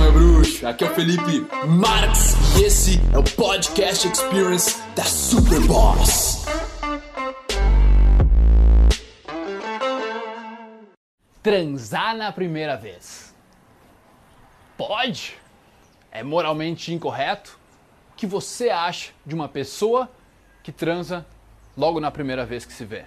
meu 0.00 0.12
bruxo! 0.12 0.66
Aqui 0.66 0.82
é 0.82 0.90
o 0.90 0.94
Felipe 0.94 1.46
Marx 1.68 2.34
e 2.58 2.64
esse 2.64 2.98
é 3.12 3.18
o 3.18 3.22
Podcast 3.22 4.08
Experience 4.08 4.80
da 4.96 5.04
Superboss. 5.04 6.46
Transar 11.42 12.16
na 12.16 12.32
primeira 12.32 12.76
vez. 12.76 13.34
Pode? 14.76 15.36
É 16.10 16.22
moralmente 16.22 16.94
incorreto? 16.94 17.58
O 18.12 18.16
que 18.16 18.26
você 18.26 18.70
acha 18.70 19.12
de 19.26 19.34
uma 19.34 19.48
pessoa 19.48 20.10
que 20.62 20.72
transa 20.72 21.26
logo 21.76 22.00
na 22.00 22.10
primeira 22.10 22.46
vez 22.46 22.64
que 22.64 22.72
se 22.72 22.86
vê? 22.86 23.04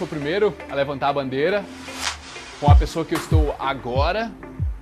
Sou 0.00 0.06
o 0.06 0.08
primeiro 0.08 0.56
a 0.70 0.74
levantar 0.74 1.08
a 1.08 1.12
bandeira 1.12 1.62
com 2.58 2.70
a 2.70 2.74
pessoa 2.74 3.04
que 3.04 3.14
eu 3.14 3.18
estou 3.18 3.54
agora. 3.58 4.32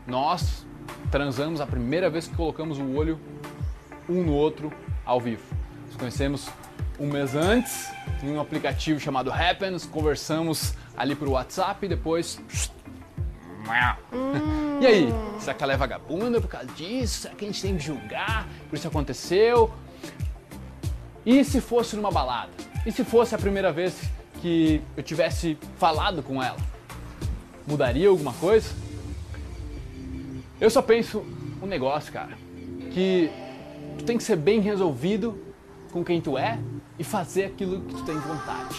Nós 0.07 0.65
transamos 1.11 1.61
a 1.61 1.67
primeira 1.67 2.09
vez 2.09 2.29
que 2.29 2.37
colocamos 2.37 2.79
o 2.79 2.95
olho 2.95 3.19
um 4.09 4.23
no 4.23 4.33
outro 4.33 4.73
ao 5.05 5.21
vivo. 5.21 5.43
Nos 5.87 5.97
conhecemos 5.97 6.49
um 7.01 7.09
mês 7.09 7.35
antes 7.35 7.91
em 8.23 8.31
um 8.31 8.41
aplicativo 8.41 9.01
chamado 9.01 9.33
Happens, 9.33 9.85
conversamos 9.87 10.75
ali 10.97 11.17
por 11.17 11.27
WhatsApp 11.27 11.85
e 11.85 11.89
depois. 11.89 12.41
E 14.81 14.87
aí, 14.87 15.09
será 15.39 15.53
que 15.53 15.63
ela 15.63 15.75
é 15.75 15.77
vagabunda 15.77 16.41
por 16.41 16.49
causa 16.49 16.69
disso? 16.69 17.23
Será 17.23 17.35
que 17.35 17.45
a 17.45 17.49
gente 17.49 17.61
tem 17.61 17.77
que 17.77 17.85
julgar 17.85 18.49
por 18.71 18.77
isso 18.77 18.89
aconteceu? 18.89 19.75
E 21.27 21.45
se 21.45 21.61
fosse 21.61 21.95
numa 21.95 22.11
balada? 22.11 22.51
E 22.87 22.91
se 22.91 23.05
fosse 23.05 23.35
a 23.35 23.39
primeira 23.39 23.71
vez 23.71 24.01
que 24.41 24.83
eu 24.97 25.03
tivesse 25.03 25.59
falado 25.77 26.23
com 26.23 26.43
ela? 26.43 26.59
Mudaria 27.67 28.09
alguma 28.09 28.33
coisa? 28.35 28.71
Eu 30.61 30.71
só 30.71 30.83
penso 30.83 31.25
um 31.63 31.67
negócio, 31.67 32.13
cara, 32.13 32.37
que 32.93 33.31
tu 33.99 34.05
tem 34.05 34.17
que 34.17 34.23
ser 34.23 34.37
bem 34.37 34.61
resolvido 34.61 35.39
com 35.93 36.05
quem 36.05 36.21
tu 36.21 36.37
é 36.37 36.59
e 36.99 37.05
fazer 37.05 37.45
aquilo 37.45 37.81
que 37.83 37.95
tu 37.95 38.05
tem 38.05 38.17
vontade. 38.17 38.77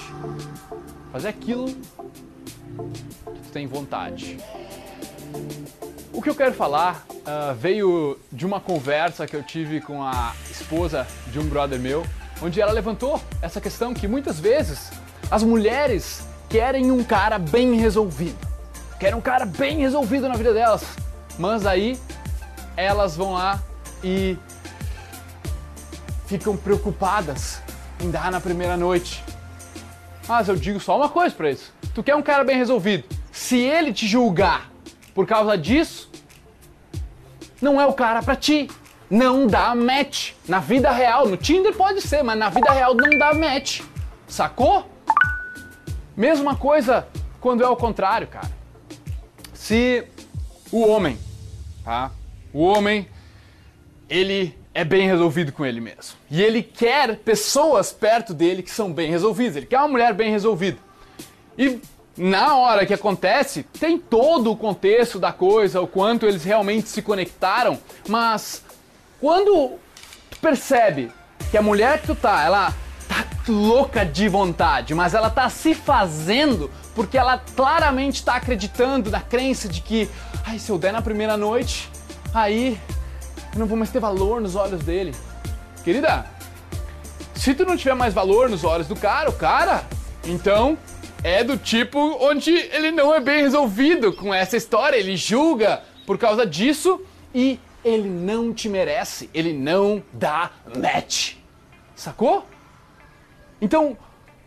Fazer 1.12 1.30
aquilo 1.30 1.68
que 1.68 3.40
tu 3.44 3.50
tem 3.52 3.68
vontade. 3.68 4.38
O 6.12 6.22
que 6.22 6.30
eu 6.30 6.36
quero 6.36 6.54
falar 6.54 7.06
uh, 7.10 7.56
veio 7.56 8.20
de 8.32 8.46
uma 8.46 8.60
conversa 8.60 9.26
que 9.26 9.36
eu 9.36 9.44
tive 9.44 9.80
com 9.80 10.04
a 10.04 10.34
esposa 10.50 11.08
de 11.32 11.40
um 11.40 11.48
brother 11.48 11.80
meu, 11.80 12.06
onde 12.42 12.60
ela 12.60 12.72
levantou 12.72 13.22
essa 13.42 13.62
questão 13.62 13.94
que 13.94 14.08
muitas 14.08 14.40
vezes 14.40 14.92
as 15.30 15.44
mulheres 15.44 16.28
querem 16.50 16.92
um 16.92 17.04
cara 17.04 17.38
bem 17.38 17.76
resolvido. 17.76 18.38
Querem 19.00 19.16
um 19.16 19.22
cara 19.22 19.46
bem 19.46 19.78
resolvido 19.78 20.28
na 20.28 20.36
vida 20.36 20.54
delas. 20.54 20.84
Mas 21.38 21.66
aí 21.66 21.98
elas 22.76 23.16
vão 23.16 23.34
lá 23.34 23.62
e 24.04 24.38
ficam 26.26 26.58
preocupadas 26.58 27.62
em 28.00 28.10
dar 28.10 28.32
na 28.32 28.42
primeira 28.42 28.76
noite. 28.76 29.24
Mas 30.28 30.48
eu 30.48 30.56
digo 30.56 30.80
só 30.80 30.98
uma 30.98 31.10
coisa 31.10 31.36
para 31.36 31.52
isso. 31.52 31.74
Tu 31.94 32.04
quer 32.04 32.16
um 32.16 32.22
cara 32.22 32.44
bem 32.44 32.58
resolvido. 32.58 33.04
Se 33.32 33.58
ele 33.58 33.94
te 33.94 34.08
julgar 34.08 34.70
por 35.14 35.26
causa 35.26 35.58
disso, 35.58 36.10
não 37.62 37.80
é 37.80 37.86
o 37.86 37.94
cara 37.94 38.22
para 38.22 38.36
ti. 38.36 38.70
Não 39.10 39.48
dá 39.48 39.74
match. 39.74 40.34
Na 40.48 40.60
vida 40.60 40.92
real, 40.92 41.28
no 41.28 41.36
Tinder 41.38 41.74
pode 41.74 42.02
ser, 42.02 42.24
mas 42.24 42.38
na 42.38 42.50
vida 42.50 42.72
real 42.72 42.94
não 42.94 43.10
dá 43.18 43.34
match. 43.34 43.82
Sacou? 44.28 44.88
Mesma 46.20 46.54
coisa 46.54 47.08
quando 47.40 47.64
é 47.64 47.68
o 47.70 47.78
contrário, 47.78 48.28
cara. 48.28 48.52
Se 49.54 50.04
o 50.70 50.86
homem, 50.86 51.18
tá? 51.82 52.12
O 52.52 52.62
homem, 52.62 53.08
ele 54.10 54.54
é 54.74 54.84
bem 54.84 55.08
resolvido 55.08 55.54
com 55.54 55.66
ele 55.66 55.80
mesmo. 55.80 56.18
E 56.30 56.44
ele 56.44 56.62
quer 56.62 57.16
pessoas 57.20 57.94
perto 57.94 58.34
dele 58.34 58.62
que 58.62 58.70
são 58.70 58.92
bem 58.92 59.10
resolvidas. 59.10 59.56
Ele 59.56 59.66
quer 59.66 59.78
uma 59.78 59.88
mulher 59.88 60.14
bem 60.14 60.30
resolvida. 60.30 60.78
E 61.58 61.80
na 62.18 62.54
hora 62.58 62.86
que 62.86 62.94
acontece, 62.94 63.64
tem 63.64 63.98
todo 63.98 64.52
o 64.52 64.58
contexto 64.58 65.20
da 65.20 65.32
coisa, 65.32 65.80
o 65.80 65.88
quanto 65.88 66.26
eles 66.26 66.44
realmente 66.44 66.90
se 66.90 67.02
conectaram, 67.02 67.80
mas 68.10 68.62
quando 69.22 69.78
tu 70.30 70.38
percebe 70.42 71.14
que 71.50 71.58
a 71.58 71.62
mulher 71.62 72.02
que 72.02 72.08
tu 72.08 72.16
tá, 72.16 72.44
ela 72.44 72.76
louca 73.48 74.06
de 74.06 74.28
vontade, 74.28 74.94
mas 74.94 75.14
ela 75.14 75.30
tá 75.30 75.50
se 75.50 75.74
fazendo 75.74 76.70
porque 76.94 77.18
ela 77.18 77.42
claramente 77.56 78.24
tá 78.24 78.36
acreditando 78.36 79.10
na 79.10 79.22
crença 79.22 79.68
de 79.68 79.82
que, 79.82 80.10
ai, 80.46 80.60
se 80.60 80.70
eu 80.70 80.78
der 80.78 80.92
na 80.92 81.02
primeira 81.02 81.38
noite, 81.38 81.90
aí 82.34 82.80
eu 83.54 83.60
não 83.60 83.66
vou 83.66 83.78
mais 83.78 83.90
ter 83.90 84.00
valor 84.00 84.42
nos 84.42 84.56
olhos 84.56 84.82
dele. 84.82 85.16
Querida, 85.84 86.26
se 87.34 87.54
tu 87.54 87.66
não 87.66 87.78
tiver 87.78 87.96
mais 87.96 88.14
valor 88.14 88.50
nos 88.50 88.64
olhos 88.64 88.88
do 88.88 88.96
cara, 88.96 89.30
o 89.30 89.34
cara, 89.34 89.84
então 90.26 90.78
é 91.24 91.44
do 91.44 91.58
tipo 91.58 92.00
onde 92.22 92.52
ele 92.52 92.92
não 92.92 93.14
é 93.14 93.20
bem 93.20 93.42
resolvido 93.42 94.14
com 94.14 94.34
essa 94.34 94.58
história, 94.58 94.98
ele 94.98 95.16
julga 95.16 95.82
por 96.06 96.18
causa 96.18 96.46
disso 96.46 97.02
e 97.34 97.60
ele 97.84 98.10
não 98.10 98.54
te 98.54 98.68
merece, 98.68 99.30
ele 99.34 99.54
não 99.54 100.04
dá 100.12 100.52
match. 100.78 101.36
Sacou? 101.96 102.46
Então, 103.62 103.98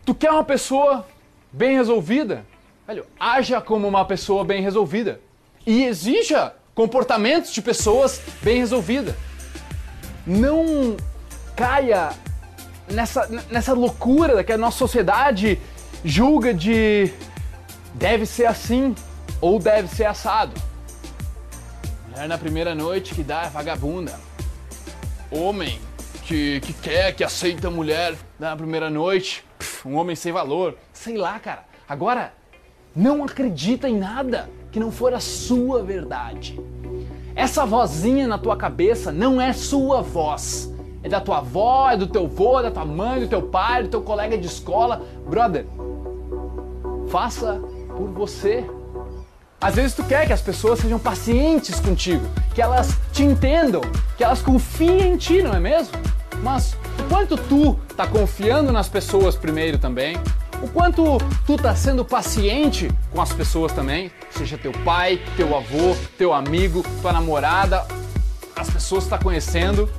tu 0.05 0.13
quer 0.15 0.31
uma 0.31 0.43
pessoa 0.43 1.05
bem 1.51 1.75
resolvida? 1.75 2.45
Velho, 2.87 3.05
haja 3.19 3.61
como 3.61 3.87
uma 3.87 4.05
pessoa 4.05 4.43
bem 4.43 4.61
resolvida. 4.61 5.21
E 5.65 5.83
exija 5.83 6.53
comportamentos 6.75 7.53
de 7.53 7.61
pessoas 7.61 8.21
bem 8.41 8.57
resolvidas. 8.57 9.15
Não 10.25 10.97
caia 11.55 12.09
nessa, 12.89 13.27
nessa 13.49 13.73
loucura 13.73 14.43
que 14.43 14.51
a 14.51 14.57
nossa 14.57 14.77
sociedade 14.77 15.59
julga 16.03 16.53
de 16.53 17.11
deve 17.93 18.25
ser 18.25 18.45
assim 18.45 18.95
ou 19.39 19.59
deve 19.59 19.87
ser 19.87 20.05
assado. 20.05 20.59
Mulher 22.09 22.27
na 22.27 22.37
primeira 22.37 22.75
noite 22.75 23.13
que 23.13 23.23
dá 23.23 23.43
é 23.43 23.49
vagabunda. 23.49 24.19
Homem 25.31 25.79
que, 26.25 26.59
que 26.61 26.73
quer, 26.73 27.15
que 27.15 27.23
aceita 27.23 27.67
a 27.67 27.71
mulher 27.71 28.15
na 28.39 28.55
primeira 28.55 28.89
noite. 28.89 29.43
Um 29.85 29.95
homem 29.95 30.15
sem 30.15 30.31
valor. 30.31 30.77
Sei 30.91 31.17
lá, 31.17 31.39
cara. 31.39 31.65
Agora, 31.87 32.33
não 32.95 33.23
acredita 33.23 33.89
em 33.89 33.97
nada 33.97 34.49
que 34.71 34.79
não 34.79 34.91
for 34.91 35.13
a 35.13 35.19
sua 35.19 35.83
verdade. 35.83 36.59
Essa 37.35 37.65
vozinha 37.65 38.27
na 38.27 38.37
tua 38.37 38.55
cabeça 38.55 39.11
não 39.11 39.41
é 39.41 39.53
sua 39.53 40.01
voz. 40.01 40.71
É 41.01 41.09
da 41.09 41.19
tua 41.19 41.39
avó, 41.39 41.91
é 41.91 41.97
do 41.97 42.07
teu 42.07 42.25
avô, 42.25 42.59
é 42.59 42.63
da 42.63 42.71
tua 42.71 42.85
mãe, 42.85 43.19
do 43.19 43.27
teu 43.27 43.41
pai, 43.41 43.83
do 43.83 43.89
teu 43.89 44.01
colega 44.01 44.37
de 44.37 44.47
escola. 44.47 45.01
Brother, 45.27 45.65
faça 47.09 47.61
por 47.97 48.09
você. 48.09 48.65
Às 49.59 49.75
vezes 49.75 49.95
tu 49.95 50.03
quer 50.03 50.25
que 50.27 50.33
as 50.33 50.41
pessoas 50.41 50.79
sejam 50.79 50.99
pacientes 50.99 51.79
contigo, 51.79 52.25
que 52.53 52.61
elas 52.61 52.97
te 53.11 53.23
entendam, 53.23 53.81
que 54.17 54.23
elas 54.23 54.41
confiem 54.41 55.13
em 55.13 55.17
ti, 55.17 55.41
não 55.41 55.53
é 55.53 55.59
mesmo? 55.59 55.93
Mas 56.43 56.75
o 56.99 57.03
quanto 57.07 57.37
tu 57.37 57.79
tá 57.95 58.05
confiando 58.05 58.71
nas 58.73 58.89
pessoas 58.89 59.33
primeiro 59.33 59.77
também, 59.77 60.17
o 60.61 60.67
quanto 60.67 61.17
tu 61.45 61.55
tá 61.55 61.73
sendo 61.73 62.03
paciente 62.03 62.91
com 63.11 63.21
as 63.21 63.31
pessoas 63.31 63.71
também, 63.71 64.11
seja 64.29 64.57
teu 64.57 64.73
pai, 64.83 65.21
teu 65.37 65.55
avô, 65.55 65.95
teu 66.17 66.33
amigo, 66.33 66.83
tua 67.01 67.13
namorada, 67.13 67.87
as 68.57 68.69
pessoas 68.69 69.05
que 69.05 69.09
tá 69.11 69.17
conhecendo, 69.17 69.89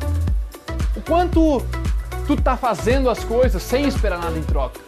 o 0.94 1.00
quanto 1.00 1.64
tu 2.26 2.36
tá 2.36 2.58
fazendo 2.58 3.08
as 3.08 3.24
coisas 3.24 3.62
sem 3.62 3.86
esperar 3.86 4.18
nada 4.18 4.38
em 4.38 4.42
troca. 4.42 4.78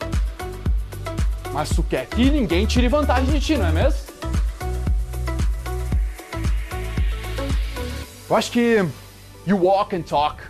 Mas 1.55 1.71
tu 1.71 1.83
quer 1.83 2.05
que 2.05 2.31
ninguém 2.31 2.67
tire 2.67 2.87
vantagem 2.87 3.33
de 3.33 3.41
ti, 3.41 3.57
não 3.57 3.67
é 3.67 3.73
mesmo? 3.73 3.99
Eu 8.29 8.37
acho 8.37 8.53
que 8.53 8.87
you 9.47 9.57
walk 9.57 9.97
and 9.97 10.03
talk 10.03 10.43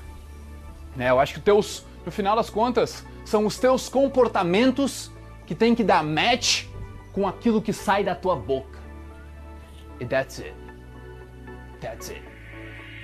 né? 0.96 1.10
Eu 1.10 1.20
acho 1.20 1.34
que 1.34 1.40
teus, 1.40 1.84
no 2.04 2.10
final 2.10 2.34
das 2.34 2.50
contas, 2.50 3.04
são 3.24 3.46
os 3.46 3.58
teus 3.58 3.88
comportamentos 3.88 5.10
que 5.46 5.54
tem 5.54 5.74
que 5.74 5.84
dar 5.84 6.02
match 6.02 6.64
com 7.12 7.26
aquilo 7.26 7.62
que 7.62 7.72
sai 7.72 8.02
da 8.02 8.14
tua 8.14 8.36
boca. 8.36 8.78
E 10.00 10.04
that's 10.04 10.40
it. 10.40 10.54
That's 11.80 12.10
it. 12.10 12.22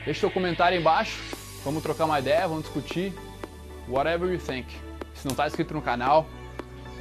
Deixa 0.05 0.21
teu 0.21 0.31
comentário 0.31 0.77
aí 0.77 0.81
embaixo. 0.81 1.23
Vamos 1.65 1.83
trocar 1.83 2.07
uma 2.07 2.19
ideia, 2.19 2.47
vamos 2.49 2.65
discutir. 2.65 3.15
Whatever 3.89 4.31
you 4.33 4.39
think. 4.39 4.67
Se 5.15 5.27
não 5.27 5.33
está 5.33 5.47
inscrito 5.47 5.75
no 5.75 5.83
canal, 5.83 6.27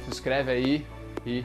se 0.04 0.10
inscreve 0.10 0.50
aí 0.52 0.86
e 1.26 1.44